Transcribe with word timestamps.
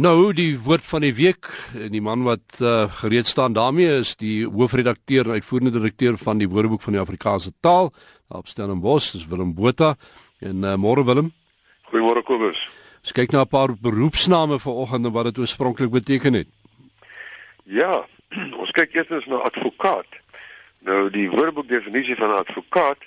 Nou 0.00 0.30
die 0.32 0.54
woord 0.56 0.86
van 0.88 1.02
die 1.04 1.12
week 1.12 1.48
die 1.92 2.00
man 2.00 2.22
wat 2.24 2.60
uh, 2.64 2.86
gereed 3.02 3.28
staan 3.28 3.52
daarmee 3.52 3.98
is 3.98 4.14
die 4.16 4.46
hoofredakteur 4.48 5.26
en 5.26 5.36
uitvoerende 5.36 5.74
direkteur 5.74 6.16
van 6.16 6.38
die 6.40 6.48
Woordeboek 6.48 6.80
van 6.86 6.94
die 6.96 7.00
Afrikaanse 7.02 7.50
taal 7.60 7.90
op 8.28 8.48
Stellenbosch, 8.48 9.10
dis 9.12 9.26
Willem 9.28 9.50
Botha. 9.54 9.96
En 10.40 10.64
uh, 10.64 10.72
môre 10.80 11.04
Willem. 11.04 11.28
Goeiemôre 11.90 12.22
Kobus. 12.24 12.62
Ons 13.02 13.12
kyk 13.12 13.34
na 13.34 13.42
'n 13.44 13.52
paar 13.52 13.74
beroepsname 13.76 14.56
vanoggend 14.58 15.04
en 15.04 15.12
wat 15.12 15.28
dit 15.28 15.38
oorspronklik 15.38 15.90
beteken 15.90 16.32
het. 16.32 16.48
Ja, 17.64 18.06
ons 18.62 18.70
kyk 18.70 18.94
eers 18.94 19.26
na 19.26 19.42
advokaat. 19.50 20.08
Nou 20.78 21.10
die 21.10 21.28
Woordeboek 21.28 21.68
definisie 21.68 22.16
van 22.16 22.30
'n 22.30 22.40
advokaat 22.46 23.04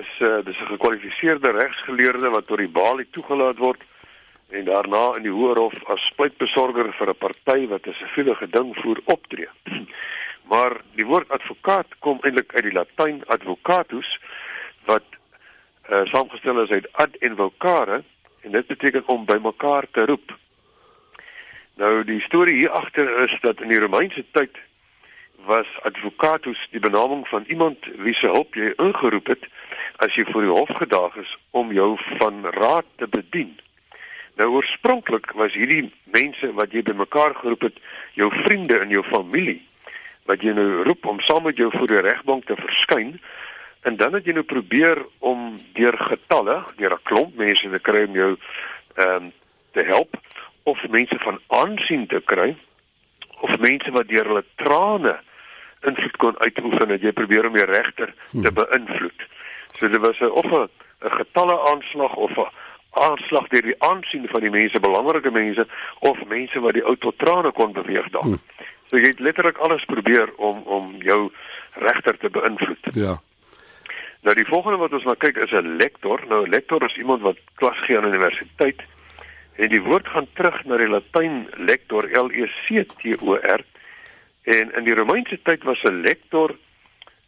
is 0.00 0.10
uh, 0.18 0.42
dis 0.42 0.58
'n 0.58 0.72
gekwalifiseerde 0.74 1.50
regsgeleerde 1.50 2.28
wat 2.28 2.46
tot 2.46 2.58
die 2.58 2.72
balie 2.80 3.06
toegelaat 3.10 3.58
word 3.58 3.86
en 4.48 4.64
daarna 4.64 5.16
in 5.16 5.22
die 5.22 5.32
Hoërhof 5.32 5.76
as 5.92 6.06
spytbesorger 6.08 6.92
vir 6.92 7.08
'n 7.08 7.18
party 7.24 7.66
wat 7.68 7.86
'n 7.86 7.94
siviele 7.94 8.34
geding 8.34 8.76
voer 8.76 9.00
optree. 9.04 9.48
maar 10.50 10.80
die 10.94 11.06
woord 11.06 11.28
advokaat 11.28 11.98
kom 11.98 12.18
eintlik 12.22 12.54
uit 12.54 12.64
die 12.64 12.72
Latyn 12.72 13.22
advocatus 13.26 14.18
wat 14.84 15.04
uh, 15.90 16.04
saamgestel 16.04 16.62
is 16.62 16.70
uit 16.70 16.88
ad 16.92 17.16
en 17.20 17.36
vocare 17.36 18.02
en 18.40 18.50
dit 18.52 18.66
beteken 18.66 19.06
om 19.06 19.24
bymekaar 19.24 19.84
te 19.90 20.06
roep. 20.06 20.36
Nou 21.74 22.04
die 22.04 22.20
storie 22.20 22.54
hier 22.54 22.70
agter 22.70 23.20
is 23.24 23.36
dat 23.40 23.60
in 23.60 23.68
die 23.68 23.78
Romeinse 23.78 24.24
tyd 24.32 24.56
was 25.46 25.68
advocatus 25.82 26.68
die 26.70 26.80
benaming 26.80 27.28
van 27.28 27.44
iemand 27.46 27.86
wie 27.96 28.14
se 28.14 28.26
hulp 28.26 28.54
jy 28.54 28.72
ingeroep 28.76 29.26
het 29.26 29.46
as 29.96 30.16
jy 30.16 30.24
voor 30.32 30.42
die 30.42 30.56
hof 30.56 30.74
gedaag 30.80 31.16
is 31.16 31.36
om 31.50 31.72
jou 31.72 31.96
van 32.18 32.44
raad 32.56 32.86
te 32.96 33.08
bedien. 33.08 33.58
Nou 34.38 34.48
oorspronklik 34.54 35.32
was 35.34 35.56
hierdie 35.58 35.88
mense 36.14 36.52
wat 36.54 36.72
jy 36.72 36.84
bymekaar 36.86 37.34
geroep 37.40 37.68
het, 37.68 37.80
jou 38.14 38.30
vriende 38.30 38.78
in 38.84 38.94
jou 38.94 39.02
familie 39.02 39.58
wat 40.28 40.44
jy 40.44 40.52
nou 40.54 40.84
roep 40.86 41.06
om 41.08 41.20
saam 41.24 41.46
met 41.48 41.56
jou 41.56 41.70
voor 41.72 41.88
die 41.90 42.02
regbank 42.04 42.46
te 42.46 42.56
verskyn 42.58 43.16
en 43.88 43.96
dan 43.96 44.14
het 44.14 44.26
jy 44.28 44.36
nou 44.36 44.44
probeer 44.44 45.00
om 45.24 45.56
deur 45.74 45.96
getalle, 45.96 46.60
deur 46.76 46.94
'n 46.94 47.06
klomp 47.08 47.34
mense 47.34 47.70
te 47.70 47.80
kry 47.80 48.04
om 48.06 48.14
jou 48.14 48.32
ehm 48.94 49.24
um, 49.24 49.32
te 49.72 49.82
help 49.82 50.16
of 50.62 50.88
mense 50.88 51.18
van 51.18 51.40
aansien 51.46 52.06
te 52.06 52.20
kry 52.20 52.56
of 53.40 53.58
mense 53.58 53.90
wat 53.90 54.08
deur 54.08 54.26
hulle 54.26 54.44
trane 54.54 55.18
invloed 55.86 56.16
kon 56.16 56.38
uitoefen 56.38 56.88
dat 56.88 57.02
jy 57.02 57.12
probeer 57.12 57.46
om 57.46 57.58
die 57.58 57.64
regter 57.64 58.14
te 58.30 58.50
hmm. 58.50 58.54
beïnvloed. 58.54 59.26
So 59.78 59.88
dit 59.88 60.00
was 60.00 60.20
'n 60.20 60.30
of 60.30 60.46
'n 60.52 60.68
getalle 61.00 61.58
aanslag 61.70 62.14
of 62.14 62.38
'n 62.38 62.50
aanslag 62.98 63.48
deur 63.48 63.62
die 63.62 63.78
aansien 63.82 64.28
van 64.28 64.40
die 64.40 64.50
mense, 64.50 64.80
belangrike 64.80 65.30
mense 65.30 65.66
of 65.98 66.24
mense 66.26 66.60
wat 66.60 66.74
die 66.74 66.84
ou 66.84 66.96
tot 66.96 67.18
trane 67.18 67.52
kon 67.52 67.72
beweeg 67.72 68.10
dalk. 68.10 68.24
Hmm. 68.24 68.66
So 68.88 68.96
jy 68.96 69.12
het 69.12 69.20
letterlik 69.20 69.58
alles 69.58 69.84
probeer 69.84 70.32
om 70.36 70.62
om 70.64 70.94
jou 71.04 71.30
regter 71.72 72.18
te 72.18 72.30
beïnvloed. 72.30 72.92
Ja. 72.94 73.18
Nou 74.26 74.34
die 74.34 74.46
volgende 74.46 74.78
wat 74.80 74.92
ons 74.92 75.04
na 75.04 75.14
kyk 75.14 75.36
is 75.36 75.52
'n 75.52 75.76
lektor. 75.76 76.24
Nou 76.28 76.46
'n 76.46 76.50
lektor 76.50 76.84
is 76.84 76.96
iemand 76.96 77.22
wat 77.22 77.36
klas 77.54 77.78
gee 77.78 77.96
aan 77.96 78.04
'n 78.04 78.14
universiteit. 78.14 78.82
En 79.56 79.68
die 79.68 79.82
woord 79.82 80.08
gaan 80.08 80.28
terug 80.32 80.64
na 80.64 80.76
die 80.76 80.88
Latyn 80.88 81.48
lector 81.56 82.08
L 82.10 82.30
E 82.30 82.46
C 82.46 82.84
T 82.84 83.22
O 83.22 83.34
R. 83.34 83.60
En 84.42 84.72
in 84.74 84.84
die 84.84 84.94
Romeinse 84.94 85.42
tyd 85.42 85.62
was 85.62 85.82
'n 85.82 86.00
lektor 86.00 86.56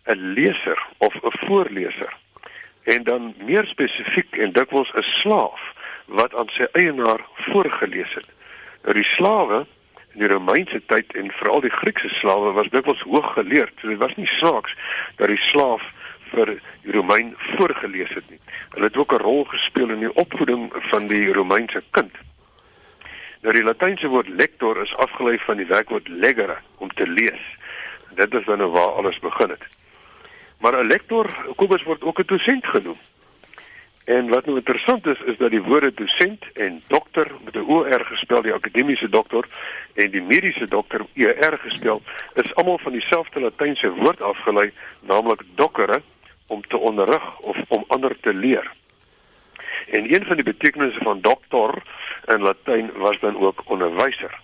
'n 0.06 0.32
leser 0.32 0.86
of 0.98 1.14
'n 1.14 1.38
voorleser 1.46 2.18
en 2.82 3.02
dan 3.02 3.34
meer 3.44 3.66
spesifiek 3.66 4.36
en 4.36 4.52
dikwels 4.52 4.92
'n 4.94 5.02
slaaf 5.02 5.74
wat 6.06 6.34
aan 6.34 6.48
sy 6.48 6.66
eienaar 6.72 7.20
voorgeles 7.34 8.14
het. 8.14 8.26
Nou 8.82 8.94
die 8.94 9.04
slawe 9.04 9.66
in 10.12 10.20
die 10.20 10.28
Romeinse 10.28 10.82
tyd 10.86 11.12
en 11.12 11.30
veral 11.30 11.60
die 11.60 11.70
Griekse 11.70 12.08
slawe 12.08 12.52
was 12.52 12.68
dikwels 12.68 13.00
hoog 13.00 13.32
geleerd. 13.32 13.72
So 13.80 13.88
dit 13.88 13.98
was 13.98 14.16
nie 14.16 14.26
saaks 14.26 14.76
dat 15.16 15.28
die 15.28 15.36
slaaf 15.36 15.92
vir 16.30 16.58
die 16.82 16.92
Romein 16.92 17.34
voorgeles 17.36 18.14
het 18.14 18.30
nie. 18.30 18.40
Hulle 18.70 18.84
het 18.84 18.96
ook 18.96 19.12
'n 19.12 19.22
rol 19.22 19.44
gespeel 19.44 19.90
in 19.90 19.98
die 19.98 20.14
opvoeding 20.14 20.72
van 20.90 21.06
die 21.06 21.32
Romeinse 21.32 21.82
kind. 21.90 22.14
Nou 23.40 23.54
die 23.54 23.62
Latynse 23.62 24.08
woord 24.08 24.28
lector 24.28 24.82
is 24.82 24.96
afgelei 24.96 25.38
van 25.38 25.56
die 25.56 25.66
werkwoord 25.66 26.08
legere 26.08 26.56
om 26.76 26.90
te 26.94 27.06
lees. 27.06 27.40
Dit 28.14 28.34
is 28.34 28.44
dan 28.44 28.58
nou 28.58 28.70
waar 28.70 28.92
alles 29.00 29.18
begin 29.18 29.48
het. 29.48 29.62
Maar 30.60 30.84
'n 30.84 30.86
lektor, 30.86 31.26
Kobus 31.56 31.82
word 31.82 32.02
ook 32.02 32.18
'n 32.18 32.26
dosent 32.26 32.66
genoem. 32.66 32.98
En 34.04 34.28
wat 34.28 34.44
nou 34.44 34.56
interessant 34.56 35.06
is, 35.06 35.20
is 35.20 35.36
dat 35.36 35.50
die 35.50 35.62
woorde 35.62 35.94
dosent 35.94 36.44
en 36.52 36.82
dokter 36.86 37.32
met 37.44 37.54
'n 37.54 37.68
OR 37.68 38.04
gespel, 38.04 38.42
die 38.42 38.52
akademiese 38.52 39.08
dokter 39.08 39.44
en 39.94 40.10
die 40.10 40.22
mediese 40.22 40.68
dokter 40.68 41.06
ER 41.14 41.58
gespel, 41.58 42.02
is 42.34 42.54
almal 42.54 42.78
van 42.78 42.92
dieselfde 42.92 43.40
latynse 43.40 43.92
woord 43.92 44.22
afgelei, 44.22 44.72
naamlik 45.00 45.42
doccere 45.54 46.02
om 46.46 46.62
te 46.66 46.78
onderrig 46.78 47.38
of 47.38 47.56
om 47.68 47.84
ander 47.88 48.20
te 48.20 48.34
leer. 48.34 48.72
En 49.88 50.14
een 50.14 50.24
van 50.24 50.36
die 50.36 50.44
betekenisse 50.44 51.00
van 51.02 51.20
dokter 51.20 51.82
in 52.26 52.42
Latyn 52.42 52.90
was 52.94 53.18
dan 53.18 53.36
ook 53.38 53.62
onderwyser. 53.64 54.40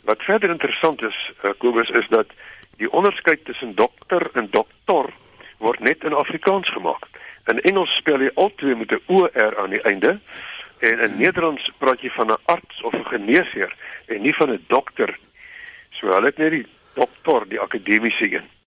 Wat 0.00 0.22
verder 0.22 0.50
interessant 0.50 1.02
is, 1.02 1.32
uh, 1.42 1.50
Kobus, 1.58 1.90
is 1.90 2.08
dat 2.08 2.26
die 2.76 2.92
onderskeid 2.92 3.44
tussen 3.44 3.74
dokter 3.74 4.30
en 4.32 4.48
dokter 4.50 5.12
word 5.60 5.80
net 5.84 6.04
in 6.04 6.16
Afrikaans 6.16 6.70
gemaak. 6.72 7.06
In 7.50 7.60
Engels 7.68 7.94
spel 7.96 8.22
jy 8.24 8.30
altyd 8.34 8.78
met 8.78 8.92
'n 8.92 9.02
OR 9.06 9.58
aan 9.58 9.70
die 9.70 9.82
einde 9.82 10.20
en 10.80 11.00
in 11.00 11.16
Nederlands 11.16 11.70
praat 11.78 12.00
jy 12.00 12.10
van 12.10 12.32
'n 12.32 12.42
arts 12.44 12.82
of 12.82 12.94
'n 12.94 13.04
geneesheer 13.04 13.72
en 14.06 14.22
nie 14.22 14.34
van 14.34 14.50
'n 14.50 14.64
dokter. 14.66 15.18
So 15.90 16.06
hulle 16.06 16.26
het 16.26 16.38
net 16.38 16.50
die 16.50 16.66
dokter, 16.94 17.48
die 17.48 17.60
akademiese 17.60 18.32
een. 18.32 18.59